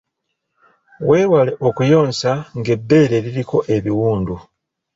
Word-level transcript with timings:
Weewale 1.07 1.51
okuyonsa 1.67 2.31
ng’ebbeere 2.57 3.17
liriko 3.25 3.57
ebiwundu. 3.75 4.35